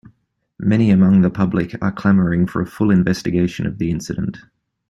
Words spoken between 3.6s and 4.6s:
of the incident.